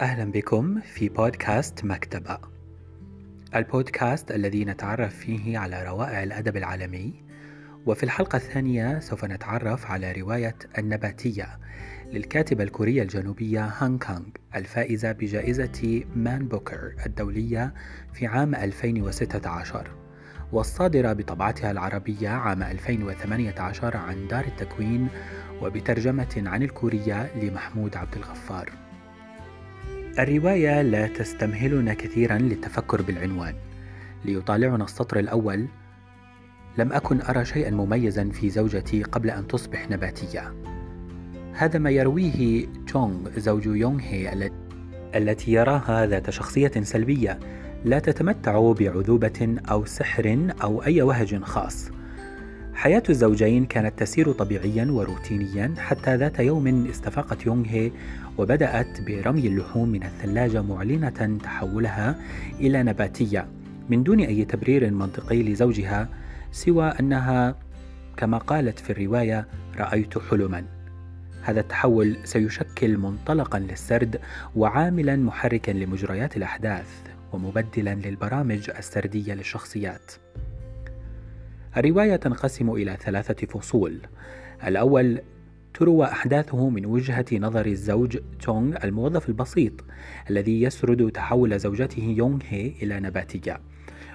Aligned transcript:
أهلا 0.00 0.32
بكم 0.32 0.80
في 0.80 1.08
بودكاست 1.08 1.84
مكتبة. 1.84 2.38
البودكاست 3.54 4.30
الذي 4.30 4.64
نتعرف 4.64 5.14
فيه 5.16 5.58
على 5.58 5.84
روائع 5.84 6.22
الأدب 6.22 6.56
العالمي 6.56 7.14
وفي 7.86 8.02
الحلقة 8.02 8.36
الثانية 8.36 8.98
سوف 8.98 9.24
نتعرف 9.24 9.86
على 9.90 10.12
رواية 10.12 10.56
النباتية 10.78 11.58
للكاتبة 12.12 12.64
الكورية 12.64 13.02
الجنوبية 13.02 13.64
هانغ 13.78 13.98
كانغ 13.98 14.26
الفائزة 14.54 15.12
بجائزة 15.12 16.04
مان 16.16 16.48
بوكر 16.48 16.94
الدولية 17.06 17.74
في 18.12 18.26
عام 18.26 18.54
2016 18.54 19.90
والصادرة 20.52 21.12
بطبعتها 21.12 21.70
العربية 21.70 22.28
عام 22.28 22.62
2018 22.62 23.96
عن 23.96 24.28
دار 24.28 24.44
التكوين 24.44 25.08
وبترجمة 25.62 26.42
عن 26.46 26.62
الكورية 26.62 27.30
لمحمود 27.42 27.96
عبد 27.96 28.16
الغفار. 28.16 28.83
الرواية 30.18 30.82
لا 30.82 31.06
تستمهلنا 31.06 31.94
كثيرا 31.94 32.38
للتفكر 32.38 33.02
بالعنوان 33.02 33.54
ليطالعنا 34.24 34.84
السطر 34.84 35.18
الأول 35.18 35.66
لم 36.78 36.92
أكن 36.92 37.20
أرى 37.20 37.44
شيئا 37.44 37.70
مميزا 37.70 38.30
في 38.30 38.50
زوجتي 38.50 39.02
قبل 39.02 39.30
أن 39.30 39.46
تصبح 39.46 39.90
نباتية. 39.90 40.54
هذا 41.52 41.78
ما 41.78 41.90
يرويه 41.90 42.66
تشونغ 42.86 43.30
زوج 43.36 43.66
يونغ 43.66 44.00
هي 44.00 44.50
التي 45.14 45.52
يراها 45.52 46.06
ذات 46.06 46.30
شخصية 46.30 46.72
سلبية 46.82 47.38
لا 47.84 47.98
تتمتع 47.98 48.72
بعذوبة 48.72 49.56
أو 49.70 49.84
سحر 49.84 50.48
أو 50.62 50.82
أي 50.82 51.02
وهج 51.02 51.42
خاص. 51.42 51.90
حياة 52.74 53.02
الزوجين 53.10 53.64
كانت 53.64 53.98
تسير 53.98 54.32
طبيعيا 54.32 54.86
وروتينيا 54.90 55.74
حتى 55.78 56.16
ذات 56.16 56.38
يوم 56.38 56.86
استفاقت 56.86 57.46
يونغ 57.46 57.66
هي 57.66 57.90
وبدأت 58.38 59.00
برمي 59.00 59.46
اللحوم 59.46 59.88
من 59.88 60.02
الثلاجة 60.02 60.62
معلنة 60.62 61.38
تحولها 61.42 62.16
إلى 62.60 62.82
نباتية. 62.82 63.46
من 63.88 64.02
دون 64.02 64.20
أي 64.20 64.44
تبرير 64.44 64.90
منطقي 64.90 65.42
لزوجها 65.42 66.08
سوى 66.52 66.86
أنها 66.86 67.56
كما 68.16 68.38
قالت 68.38 68.78
في 68.78 68.90
الرواية 68.90 69.46
رأيت 69.76 70.18
حلما. 70.18 70.64
هذا 71.42 71.60
التحول 71.60 72.16
سيشكل 72.24 72.96
منطلقا 72.96 73.58
للسرد 73.58 74.20
وعاملا 74.56 75.16
محركا 75.16 75.70
لمجريات 75.70 76.36
الأحداث 76.36 76.88
ومبدلا 77.32 77.94
للبرامج 77.94 78.70
السردية 78.78 79.34
للشخصيات. 79.34 80.12
الرواية 81.76 82.16
تنقسم 82.16 82.70
إلى 82.70 82.96
ثلاثة 83.00 83.46
فصول 83.46 84.00
الأول 84.66 85.20
تروى 85.74 86.06
أحداثه 86.06 86.68
من 86.68 86.86
وجهة 86.86 87.24
نظر 87.32 87.66
الزوج 87.66 88.18
تونغ 88.40 88.76
الموظف 88.84 89.28
البسيط 89.28 89.72
الذي 90.30 90.62
يسرد 90.62 91.10
تحول 91.10 91.58
زوجته 91.60 92.02
يونغ 92.02 92.38
هي 92.48 92.72
إلى 92.82 93.00
نباتية 93.00 93.60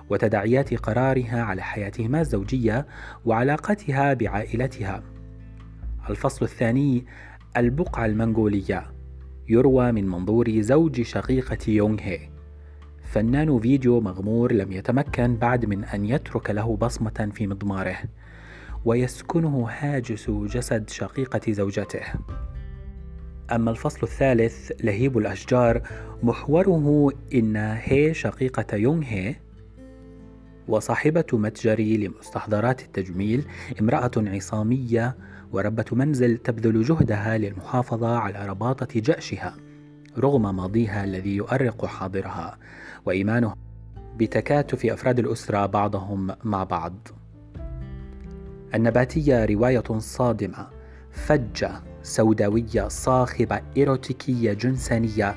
وتداعيات 0.09 0.73
قرارها 0.73 1.41
على 1.41 1.61
حياتهما 1.61 2.21
الزوجية 2.21 2.87
وعلاقتها 3.25 4.13
بعائلتها. 4.13 5.03
الفصل 6.09 6.45
الثاني 6.45 7.05
البقعة 7.57 8.05
المنغولية 8.05 8.91
يروى 9.49 9.91
من 9.91 10.07
منظور 10.07 10.61
زوج 10.61 11.01
شقيقة 11.01 11.57
يونغ 11.67 11.99
هي 12.01 12.19
فنان 13.09 13.59
فيديو 13.59 14.01
مغمور 14.01 14.51
لم 14.53 14.71
يتمكن 14.71 15.35
بعد 15.35 15.65
من 15.65 15.83
أن 15.83 16.05
يترك 16.05 16.49
له 16.49 16.77
بصمة 16.77 17.31
في 17.33 17.47
مضماره 17.47 17.97
ويسكنه 18.85 19.67
هاجس 19.69 20.29
جسد 20.29 20.89
شقيقة 20.89 21.51
زوجته. 21.51 22.03
أما 23.51 23.71
الفصل 23.71 23.99
الثالث 24.03 24.71
لهيب 24.83 25.17
الأشجار 25.17 25.81
محوره 26.23 27.11
إن 27.33 27.55
هي 27.55 28.13
شقيقة 28.13 28.75
يونغ 28.77 29.03
هي 29.03 29.35
وصاحبة 30.67 31.25
متجري 31.33 31.97
لمستحضرات 31.97 32.81
التجميل 32.81 33.45
امرأة 33.81 34.11
عصامية 34.17 35.17
وربة 35.51 35.85
منزل 35.91 36.37
تبذل 36.37 36.83
جهدها 36.83 37.37
للمحافظة 37.37 38.17
على 38.17 38.47
رباطة 38.47 38.99
جأشها 38.99 39.68
رغم 40.17 40.55
ماضيها 40.55 41.03
الذي 41.03 41.35
يؤرق 41.35 41.85
حاضرها 41.85 42.57
وإيمانها 43.05 43.55
بتكاتف 44.17 44.85
أفراد 44.85 45.19
الأسرة 45.19 45.65
بعضهم 45.65 46.35
مع 46.43 46.63
بعض. 46.63 47.07
النباتية 48.75 49.45
رواية 49.45 49.83
صادمة، 49.97 50.67
فجة، 51.11 51.71
سوداوية، 52.03 52.87
صاخبة، 52.87 53.61
إيروتيكية، 53.77 54.53
جنسانية، 54.53 55.35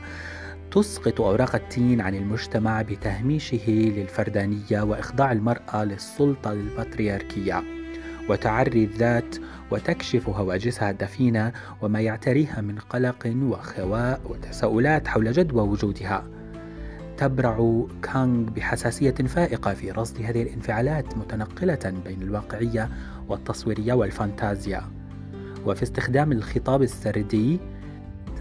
تسقط 0.70 1.20
أوراق 1.20 1.54
التين 1.54 2.00
عن 2.00 2.14
المجتمع 2.14 2.82
بتهميشه 2.82 3.70
للفردانية 3.70 4.82
وإخضاع 4.82 5.32
المرأة 5.32 5.84
للسلطة 5.84 6.52
البطريركية 6.52 7.81
وتعري 8.28 8.84
الذات 8.84 9.36
وتكشف 9.70 10.28
هواجسها 10.28 10.90
الدفينة 10.90 11.52
وما 11.82 12.00
يعتريها 12.00 12.60
من 12.60 12.78
قلق 12.78 13.34
وخواء 13.42 14.20
وتساؤلات 14.24 15.08
حول 15.08 15.32
جدوى 15.32 15.62
وجودها. 15.62 16.26
تبرع 17.16 17.86
كانغ 18.02 18.50
بحساسية 18.50 19.10
فائقة 19.10 19.74
في 19.74 19.90
رصد 19.90 20.22
هذه 20.22 20.42
الانفعالات 20.42 21.16
متنقلة 21.16 21.94
بين 22.04 22.22
الواقعية 22.22 22.88
والتصويرية 23.28 23.92
والفانتازيا. 23.92 24.82
وفي 25.66 25.82
استخدام 25.82 26.32
الخطاب 26.32 26.82
السردي 26.82 27.60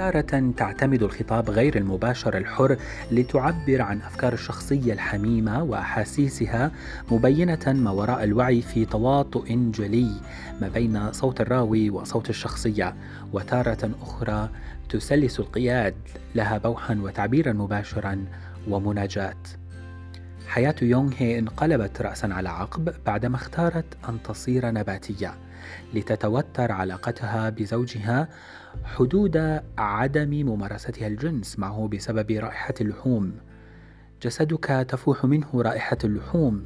تارة 0.02 0.54
تعتمد 0.58 1.04
الخطاب 1.04 1.50
غير 1.50 1.78
المباشر 1.78 2.38
الحر 2.38 2.78
لتعبر 3.12 3.82
عن 3.82 4.02
أفكار 4.02 4.34
الشخصية 4.34 4.94
الحميمة 4.94 5.64
وأحاسيسها 5.64 6.72
مبينة 7.12 7.60
ما 7.68 7.92
وراء 7.92 8.24
الوعي 8.24 8.62
في 8.62 8.86
تواطؤ 8.86 9.46
جلي 9.48 10.22
ما 10.62 10.68
بين 10.68 11.12
صوت 11.12 11.42
الراوي 11.42 11.90
وصوت 11.90 12.30
الشخصية. 12.30 12.96
وتارة 13.34 13.92
أخرى 14.02 14.50
تسلس 14.90 15.40
القياد 15.40 15.96
لها 16.36 16.58
بوحا 16.58 16.96
وتعبيرا 17.02 17.54
مباشرا 17.54 18.26
ومناجاة. 18.68 19.44
حياة 20.48 20.76
يونغ 20.82 21.14
هي 21.18 21.40
انقلبت 21.40 22.02
رأسا 22.02 22.28
على 22.28 22.50
عقب 22.50 22.94
بعدما 23.06 23.36
اختارت 23.36 23.98
أن 24.10 24.24
تصير 24.24 24.72
نباتية 24.72 25.34
لتتوتر 25.94 26.72
علاقتها 26.72 27.50
بزوجها 27.50 28.28
حدود 28.84 29.62
عدم 29.78 30.30
ممارستها 30.30 31.08
الجنس 31.08 31.60
معه 31.60 31.88
بسبب 31.88 32.32
رائحة 32.32 32.74
اللحوم. 32.82 33.34
جسدك 34.22 34.86
تفوح 34.90 35.26
منه 35.26 35.48
رائحة 35.56 35.98
اللحوم. 36.04 36.64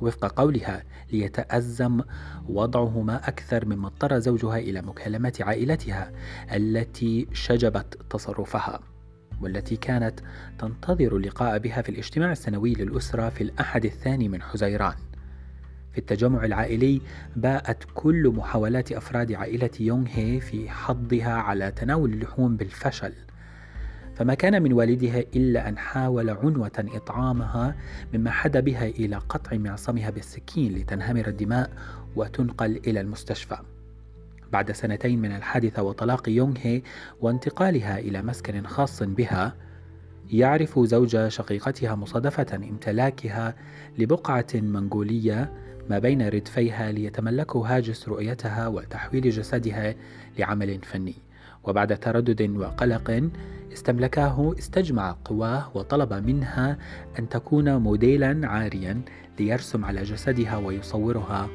وفق 0.00 0.32
قولها 0.32 0.84
ليتأزم 1.12 2.00
وضعهما 2.48 3.28
أكثر 3.28 3.66
مما 3.66 3.86
اضطر 3.86 4.18
زوجها 4.18 4.58
إلى 4.58 4.82
مكالمة 4.82 5.32
عائلتها 5.40 6.12
التي 6.52 7.26
شجبت 7.32 7.98
تصرفها 8.10 8.80
والتي 9.40 9.76
كانت 9.76 10.20
تنتظر 10.58 11.16
اللقاء 11.16 11.58
بها 11.58 11.82
في 11.82 11.88
الاجتماع 11.88 12.32
السنوي 12.32 12.74
للأسرة 12.74 13.28
في 13.28 13.40
الأحد 13.40 13.84
الثاني 13.84 14.28
من 14.28 14.42
حزيران. 14.42 14.94
في 15.94 16.00
التجمع 16.00 16.44
العائلي 16.44 17.00
باءت 17.36 17.84
كل 17.94 18.32
محاولات 18.36 18.92
أفراد 18.92 19.32
عائلة 19.32 19.70
يونغ 19.80 20.08
هي 20.08 20.40
في 20.40 20.70
حضها 20.70 21.32
على 21.32 21.70
تناول 21.70 22.12
اللحوم 22.12 22.56
بالفشل. 22.56 23.12
فما 24.14 24.34
كان 24.34 24.62
من 24.62 24.72
والدها 24.72 25.20
إلا 25.20 25.68
أن 25.68 25.78
حاول 25.78 26.30
عنوة 26.30 26.72
إطعامها 26.78 27.76
مما 28.14 28.30
حدا 28.30 28.60
بها 28.60 28.86
إلى 28.86 29.16
قطع 29.16 29.56
معصمها 29.56 30.10
بالسكين 30.10 30.74
لتنهمر 30.74 31.28
الدماء 31.28 31.70
وتنقل 32.16 32.80
إلى 32.86 33.00
المستشفى. 33.00 33.58
بعد 34.52 34.72
سنتين 34.72 35.20
من 35.20 35.32
الحادثة 35.36 35.82
وطلاق 35.82 36.28
يونغ 36.28 36.56
هي 36.62 36.82
وانتقالها 37.20 37.98
إلى 37.98 38.22
مسكن 38.22 38.66
خاص 38.66 39.02
بها 39.02 39.54
يعرف 40.30 40.78
زوج 40.78 41.28
شقيقتها 41.28 41.94
مصادفة 41.94 42.56
امتلاكها 42.56 43.54
لبقعة 43.98 44.46
منغولية 44.54 45.63
ما 45.90 45.98
بين 45.98 46.28
ردفيها 46.28 46.92
ليتملكه 46.92 47.58
هاجس 47.58 48.08
رؤيتها 48.08 48.66
وتحويل 48.68 49.30
جسدها 49.30 49.94
لعمل 50.38 50.78
فني. 50.82 51.14
وبعد 51.64 51.98
تردد 51.98 52.50
وقلق 52.56 53.30
استملكاه 53.72 54.54
استجمع 54.58 55.16
قواه 55.24 55.70
وطلب 55.74 56.12
منها 56.12 56.78
أن 57.18 57.28
تكون 57.28 57.76
موديلا 57.76 58.48
عاريا 58.48 59.00
ليرسم 59.38 59.84
على 59.84 60.02
جسدها 60.02 60.56
ويصورها 60.56 61.48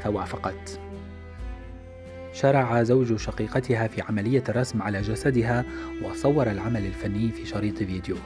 فوافقت 0.00 0.80
شرع 2.32 2.82
زوج 2.82 3.16
شقيقتها 3.16 3.86
في 3.86 4.02
عملية 4.02 4.44
الرسم 4.48 4.82
على 4.82 5.00
جسدها 5.00 5.64
وصور 6.04 6.50
العمل 6.50 6.86
الفني 6.86 7.28
في 7.28 7.46
شريط 7.46 7.78
فيديو. 7.78 8.16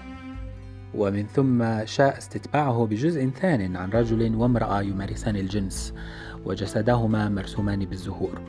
ومن 0.94 1.26
ثم 1.26 1.86
شاء 1.86 2.18
استتباعه 2.18 2.86
بجزء 2.86 3.28
ثان 3.28 3.76
عن 3.76 3.90
رجل 3.90 4.34
وامرأة 4.34 4.82
يمارسان 4.82 5.36
الجنس 5.36 5.94
وجسداهما 6.44 7.28
مرسومان 7.28 7.84
بالزهور. 7.84 8.40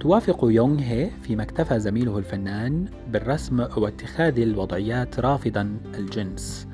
توافق 0.00 0.38
يونغ 0.42 0.80
هي 0.80 1.10
فيما 1.22 1.42
اكتفى 1.42 1.80
زميله 1.80 2.18
الفنان 2.18 2.84
بالرسم 3.12 3.60
واتخاذ 3.76 4.38
الوضعيات 4.38 5.20
رافضا 5.20 5.76
الجنس. 5.98 6.68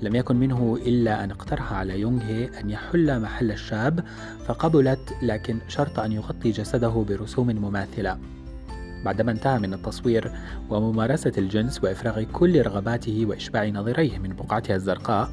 لم 0.00 0.14
يكن 0.14 0.36
منه 0.36 0.78
إلا 0.86 1.24
أن 1.24 1.30
اقترح 1.30 1.72
على 1.72 2.00
يونغ 2.00 2.22
هي 2.22 2.60
أن 2.60 2.70
يحل 2.70 3.20
محل 3.20 3.50
الشاب 3.50 4.04
فقبلت 4.46 5.14
لكن 5.22 5.58
شرط 5.68 5.98
أن 5.98 6.12
يغطي 6.12 6.50
جسده 6.50 7.04
برسوم 7.08 7.46
مماثلة. 7.46 8.18
بعدما 9.04 9.32
انتهى 9.32 9.58
من 9.58 9.74
التصوير 9.74 10.32
وممارسة 10.70 11.32
الجنس 11.38 11.84
وإفراغ 11.84 12.22
كل 12.22 12.62
رغباته 12.62 13.26
وإشباع 13.26 13.68
نظريه 13.68 14.18
من 14.18 14.36
بقعتها 14.36 14.76
الزرقاء 14.76 15.30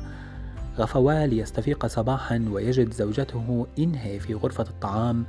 غفوا 0.78 1.26
ليستفيق 1.26 1.86
صباحا 1.86 2.46
ويجد 2.52 2.92
زوجته 2.94 3.68
إنهي 3.80 4.20
في 4.20 4.34
غرفة 4.34 4.64
الطعام 4.64 5.26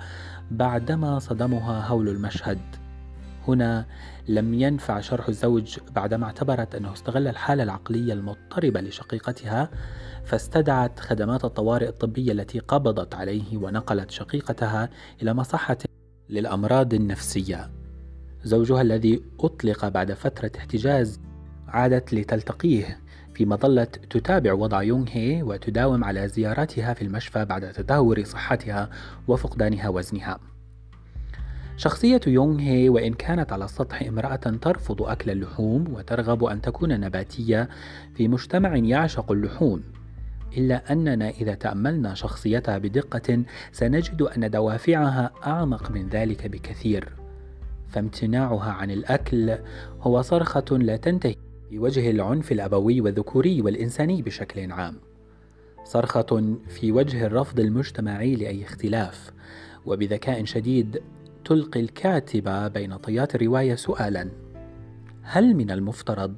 بعدما 0.51 1.19
صدمها 1.19 1.87
هول 1.87 2.09
المشهد. 2.09 2.59
هنا 3.49 3.87
لم 4.29 4.55
ينفع 4.55 5.01
شرح 5.01 5.29
الزوج 5.29 5.79
بعدما 5.95 6.27
اعتبرت 6.27 6.75
أنه 6.75 6.93
استغل 6.93 7.29
الحالة 7.29 7.63
العقلية 7.63 8.13
المضطربة 8.13 8.81
لشقيقتها 8.81 9.71
فاستدعت 10.25 11.01
خدمات 11.01 11.45
الطوارئ 11.45 11.89
الطبية 11.89 12.33
التي 12.33 12.59
قبضت 12.59 13.15
عليه 13.15 13.57
ونقلت 13.57 14.11
شقيقتها 14.11 14.89
إلى 15.23 15.35
مصحة 15.35 15.79
للأمراض 16.31 16.95
النفسية. 16.95 17.78
زوجها 18.45 18.83
الذي 18.83 19.23
أطلق 19.41 19.89
بعد 19.89 20.13
فترة 20.13 20.53
احتجاز 20.59 21.21
عادت 21.69 22.15
لتلتقيه 22.15 23.01
فيما 23.35 23.57
ظلت 23.57 24.01
تتابع 24.11 24.53
وضع 24.53 24.83
يونغ 24.83 25.09
هي 25.11 25.43
وتداوم 25.43 26.05
على 26.05 26.29
زياراتها 26.29 26.95
في 26.95 27.03
المشفى 27.03 27.45
بعد 27.45 27.73
تدهور 27.73 28.25
صحتها 28.25 28.91
وفقدانها 29.29 29.89
وزنها. 29.89 30.39
شخصية 31.77 32.21
يونغ 32.27 32.61
هي 32.61 32.89
وإن 32.89 33.15
كانت 33.15 33.53
على 33.53 33.65
السطح 33.65 34.03
امرأة 34.03 34.37
ترفض 34.37 35.03
أكل 35.03 35.31
اللحوم 35.31 35.95
وترغب 35.95 36.45
أن 36.45 36.61
تكون 36.61 37.01
نباتية 37.01 37.69
في 38.15 38.29
مجتمع 38.29 38.77
يعشق 38.77 39.33
اللحوم 39.33 39.83
إلا 40.57 40.93
أننا 40.93 41.31
إذا 41.31 41.55
تأملنا 41.55 42.15
شخصيتها 42.15 42.79
بدقة 42.79 43.43
سنجد 43.73 44.23
أن 44.23 44.51
دوافعها 44.51 45.31
أعمق 45.47 45.91
من 45.91 46.09
ذلك 46.09 46.47
بكثير. 46.47 47.18
فامتناعها 47.89 48.71
عن 48.71 48.91
الأكل 48.91 49.59
هو 50.01 50.23
صرخة 50.23 50.65
لا 50.71 50.97
تنتهي 50.97 51.37
في 51.71 51.79
وجه 51.79 52.11
العنف 52.11 52.53
الأبوي 52.53 53.01
والذكوري 53.01 53.63
والإنساني 53.63 54.23
بشكل 54.23 54.73
عام 54.73 54.95
صرخة 55.85 56.57
في 56.69 56.93
وجه 56.93 57.27
الرفض 57.27 57.61
المجتمعي 57.61 58.37
لأي 58.37 58.65
اختلاف 58.65 59.31
وبذكاء 59.87 60.45
شديد 60.45 61.03
تلقي 61.45 61.81
الكاتبة 61.81 62.69
بين 62.69 62.97
طيات 62.97 63.35
الرواية 63.35 63.75
سؤالا 63.75 64.29
هل 65.23 65.55
من 65.55 65.71
المفترض 65.71 66.35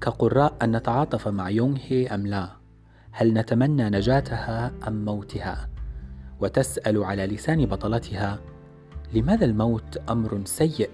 كقراء 0.00 0.56
أن 0.62 0.76
نتعاطف 0.76 1.28
مع 1.28 1.50
يونغ 1.50 1.78
هي 1.86 2.06
أم 2.06 2.26
لا؟ 2.26 2.50
هل 3.12 3.32
نتمنى 3.32 3.90
نجاتها 3.90 4.72
أم 4.88 5.04
موتها؟ 5.04 5.68
وتسأل 6.40 7.04
على 7.04 7.26
لسان 7.26 7.66
بطلتها 7.66 8.38
لماذا 9.14 9.44
الموت 9.44 9.98
أمر 10.10 10.40
سيء؟ 10.44 10.90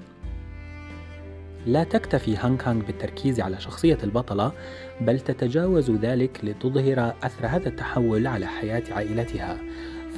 لا 1.67 1.85
تكتفي 1.85 2.37
هانغ 2.37 2.57
كانغ 2.57 2.85
بالتركيز 2.85 3.41
على 3.41 3.61
شخصية 3.61 3.99
البطلة 4.05 4.53
بل 5.01 5.21
تتجاوز 5.21 5.91
ذلك 5.91 6.41
لتظهر 6.45 7.15
أثر 7.23 7.47
هذا 7.47 7.69
التحول 7.69 8.27
على 8.27 8.47
حياة 8.47 8.83
عائلتها. 8.91 9.59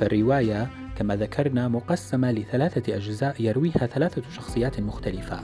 فالرواية 0.01 0.69
كما 0.97 1.17
ذكرنا 1.17 1.69
مقسمة 1.69 2.33
لثلاثة 2.33 2.97
أجزاء 2.97 3.35
يرويها 3.41 3.87
ثلاثة 3.87 4.23
شخصيات 4.31 4.81
مختلفة. 4.81 5.41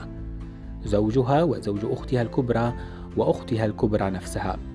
زوجها 0.85 1.43
وزوج 1.43 1.79
أختها 1.83 2.21
الكبرى 2.21 2.73
وأختها 3.17 3.65
الكبرى 3.65 4.09
نفسها. 4.09 4.70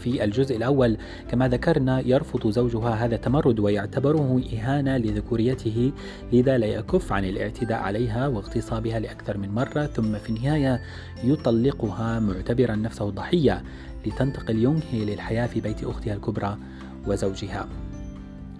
في 0.00 0.24
الجزء 0.24 0.56
الأول. 0.56 0.96
كما 1.30 1.48
ذكرنا 1.48 2.00
يرفض 2.00 2.50
زوجها 2.50 3.04
هذا 3.04 3.14
التمرد 3.14 3.60
ويعتبره 3.60 4.42
إهانة 4.54 4.96
لذكوريته 4.96 5.92
لذا 6.32 6.58
لا 6.58 6.66
يكف 6.66 7.12
عن 7.12 7.24
الاعتداء 7.24 7.78
عليها 7.78 8.28
واغتصابها 8.28 9.00
لأكثر 9.00 9.38
من 9.38 9.54
مرة. 9.54 9.86
ثم 9.86 10.18
في 10.18 10.30
النهاية 10.30 10.80
يطلقها 11.24 12.20
معتبرا 12.20 12.76
نفسه 12.76 13.10
ضحية 13.10 13.62
لتنتقل 14.06 14.58
يونغ 14.58 14.80
هي 14.90 15.04
للحياة 15.04 15.46
في 15.46 15.60
بيت 15.60 15.84
أختها 15.84 16.14
الكبرى 16.14 16.58
وزوجها. 17.06 17.68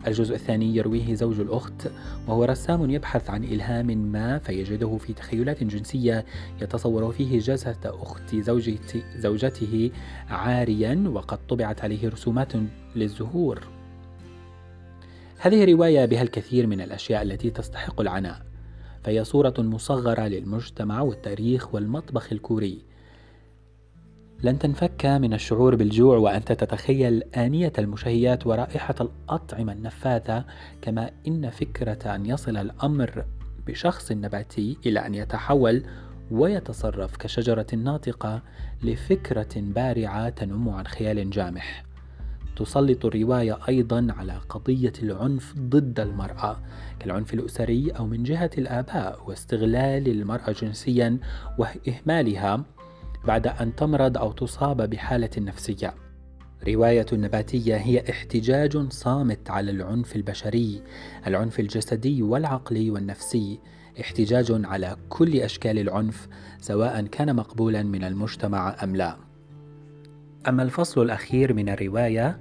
الجزء 0.07 0.35
الثاني 0.35 0.77
يرويه 0.77 1.15
زوج 1.15 1.41
الأخت 1.41 1.91
وهو 2.29 2.45
رسام 2.45 2.91
يبحث 2.91 3.31
عن 3.31 3.45
إلهام 3.45 3.87
ما 3.87 4.39
فيجده 4.39 4.97
في 4.97 5.13
تخيلات 5.13 5.65
جنسية 5.65 6.25
يتصور 6.63 7.13
فيه 7.13 7.39
جسد 7.39 7.87
أخت 7.87 8.37
زوجته 9.17 9.91
عاريا 10.29 11.05
وقد 11.07 11.39
طبعت 11.49 11.85
عليه 11.85 12.09
رسومات 12.09 12.53
للزهور. 12.97 13.61
هذه 15.39 15.73
رواية 15.73 16.05
بها 16.05 16.23
الكثير 16.23 16.67
من 16.67 16.81
الأشياء 16.81 17.23
التي 17.23 17.51
تستحق 17.51 18.01
العناء 18.01 18.43
فهي 19.05 19.25
صورة 19.25 19.55
مصغرة 19.59 20.23
للمجتمع 20.29 21.01
والتاريخ 21.01 21.75
والمطبخ 21.75 22.33
الكوري. 22.33 22.90
لن 24.43 24.59
تنفك 24.59 25.07
من 25.07 25.35
الشعور 25.35 25.77
بالجوع 25.77 26.17
وأنت 26.17 26.53
تتخيل 26.53 27.23
آنية 27.23 27.73
المشهيات 27.79 28.47
ورائحة 28.47 28.95
الأطعمة 29.01 29.73
النفاذة 29.73 30.45
كما 30.83 31.11
إن 31.29 31.51
فكرة 31.51 32.15
أن 32.15 32.27
يصل 32.27 32.57
الأمر 32.57 33.25
بشخص 33.67 34.13
نباتي 34.13 34.79
إلى 34.87 35.07
أن 35.07 35.15
يتحول 35.15 35.83
ويتصرف 36.31 37.17
كشجرة 37.17 37.67
ناطقة 37.77 38.43
لفكرة 38.83 39.49
بارعة 39.57 40.29
تنم 40.29 40.69
عن 40.69 40.87
خيال 40.87 41.31
جامح. 41.31 41.85
تسلط 42.57 43.07
الرواية 43.07 43.59
أيضا 43.69 44.07
على 44.19 44.41
قضية 44.49 44.93
العنف 45.03 45.55
ضد 45.59 46.01
المرأة 46.01 46.61
كالعنف 47.01 47.35
الأسري 47.35 47.91
أو 47.91 48.07
من 48.07 48.23
جهة 48.23 48.51
الآباء 48.59 49.23
واستغلال 49.27 50.09
المرأة 50.09 50.53
جنسيا 50.53 51.19
وإهمالها 51.59 52.65
بعد 53.25 53.47
أن 53.47 53.77
تمرض 53.77 54.19
أو 54.19 54.33
تصاب 54.33 54.91
بحالة 54.91 55.31
نفسية. 55.39 55.95
رواية 56.69 57.07
النباتية 57.13 57.77
هي 57.77 58.11
احتجاج 58.11 58.93
صامت 58.93 59.51
على 59.51 59.71
العنف 59.71 60.17
البشري، 60.17 60.83
العنف 61.27 61.61
الجسدي 61.61 62.23
والعقلي 62.23 62.91
والنفسي، 62.91 63.61
احتجاج 64.01 64.63
على 64.65 64.97
كل 65.09 65.37
أشكال 65.37 65.79
العنف 65.79 66.29
سواء 66.61 67.03
كان 67.03 67.37
مقبولا 67.37 67.83
من 67.83 68.05
المجتمع 68.05 68.77
أم 68.83 68.97
لا. 68.97 69.17
أما 70.49 70.63
الفصل 70.63 71.03
الأخير 71.03 71.55
من 71.55 71.69
الرواية 71.69 72.41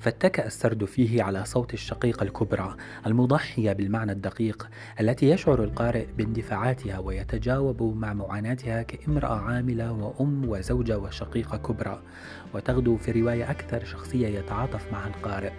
فاتكأ 0.00 0.46
السرد 0.46 0.84
فيه 0.84 1.22
على 1.22 1.44
صوت 1.44 1.74
الشقيقة 1.74 2.24
الكبرى 2.24 2.76
المضحية 3.06 3.72
بالمعنى 3.72 4.12
الدقيق 4.12 4.68
التي 5.00 5.30
يشعر 5.30 5.64
القارئ 5.64 6.06
باندفاعاتها 6.18 6.98
ويتجاوب 6.98 7.82
مع 7.82 8.12
معاناتها 8.12 8.82
كامرأة 8.82 9.40
عاملة 9.40 9.92
وأم 9.92 10.48
وزوجة 10.48 10.98
وشقيقة 10.98 11.56
كبرى. 11.56 12.02
وتغدو 12.54 12.96
في 12.96 13.10
الرواية 13.10 13.50
أكثر 13.50 13.84
شخصية 13.84 14.28
يتعاطف 14.28 14.92
معها 14.92 15.08
القارئ. 15.08 15.52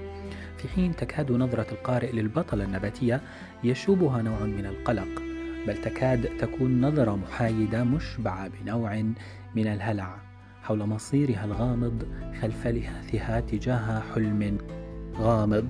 في 0.57 0.67
حين 0.67 0.95
تكاد 0.95 1.31
نظرة 1.31 1.67
القارئ 1.71 2.11
للبطلة 2.11 2.63
النباتية 2.63 3.21
يشوبها 3.63 4.21
نوع 4.21 4.39
من 4.39 4.65
القلق 4.65 5.21
بل 5.67 5.77
تكاد 5.77 6.37
تكون 6.37 6.81
نظرة 6.81 7.15
محايدة 7.15 7.83
مشبعة 7.83 8.47
بنوع 8.47 9.01
من 9.55 9.67
الهلع. 9.67 10.26
حول 10.63 10.85
مصيرها 10.85 11.45
الغامض 11.45 12.03
خلف 12.41 12.67
لهاثها 12.67 13.39
تجاه 13.39 14.01
حلم 14.15 14.57
غامض. 15.17 15.67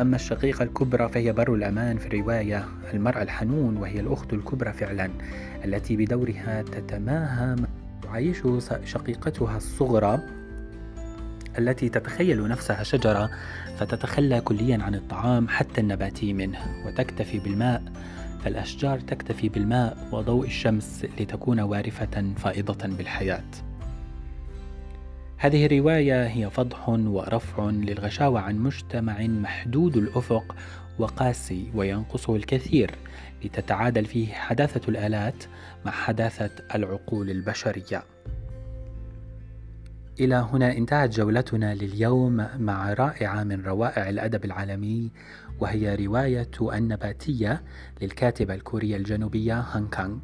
أما 0.00 0.16
الشقيقة 0.16 0.62
الكبرى 0.62 1.08
فهي 1.08 1.32
بر 1.32 1.54
الأمان 1.54 1.98
في 1.98 2.06
الرواية 2.06 2.64
المرأة 2.94 3.22
الحنون 3.22 3.76
وهي 3.76 4.00
الأخت 4.00 4.32
الكبرى 4.32 4.72
فعلا 4.72 5.10
التي 5.64 5.96
بدورها 5.96 6.62
تتماهى. 6.62 7.56
تعيش 8.02 8.38
شقيقتها 8.84 9.56
الصغرى 9.56 10.20
التي 11.58 11.88
تتخيل 11.88 12.48
نفسها 12.48 12.82
شجرة 12.82 13.30
فتتخلى 13.76 14.40
كليا 14.40 14.82
عن 14.82 14.94
الطعام 14.94 15.48
حتى 15.48 15.80
النباتي 15.80 16.32
منه 16.32 16.86
وتكتفي 16.86 17.38
بالماء. 17.38 17.82
فالأشجار 18.44 19.00
تكتفي 19.00 19.48
بالماء 19.48 20.08
وضوء 20.12 20.46
الشمس 20.46 21.06
لتكون 21.20 21.60
وارفة 21.60 22.34
فائضة 22.36 22.88
بالحياة. 22.96 23.67
هذه 25.40 25.66
الرواية 25.66 26.26
هي 26.26 26.50
فضح 26.50 26.88
ورفع 26.88 27.70
للغشاوة 27.70 28.40
عن 28.40 28.58
مجتمع 28.58 29.20
محدود 29.20 29.96
الأفق 29.96 30.56
وقاسي 30.98 31.70
وينقصه 31.74 32.36
الكثير 32.36 32.90
لتتعادل 33.44 34.04
فيه 34.04 34.32
حداثة 34.32 34.88
الآلات 34.88 35.44
مع 35.86 35.92
حداثة 35.92 36.50
العقول 36.74 37.30
البشرية. 37.30 38.02
إلى 40.20 40.34
هنا 40.34 40.72
انتهت 40.72 41.10
جولتنا 41.10 41.74
لليوم 41.74 42.46
مع 42.58 42.92
رائعة 42.92 43.44
من 43.44 43.62
روائع 43.62 44.08
الأدب 44.08 44.44
العالمي 44.44 45.10
وهي 45.60 46.06
رواية 46.06 46.50
النباتية 46.60 47.62
للكاتبة 48.02 48.54
الكورية 48.54 48.96
الجنوبية 48.96 49.60
هانغ 49.60 49.88
كانغ 49.88 50.18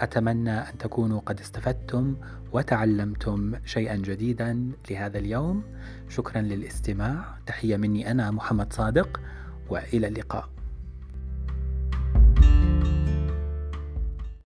أتمنى 0.00 0.50
أن 0.50 0.78
تكونوا 0.78 1.20
قد 1.20 1.40
استفدتم 1.40 2.16
وتعلمتم 2.52 3.52
شيئا 3.64 3.96
جديدا 3.96 4.72
لهذا 4.90 5.18
اليوم. 5.18 5.62
شكرا 6.08 6.42
للاستماع. 6.42 7.38
تحية 7.46 7.76
مني 7.76 8.10
أنا 8.10 8.30
محمد 8.30 8.72
صادق 8.72 9.20
وإلى 9.68 10.06
اللقاء. 10.06 10.53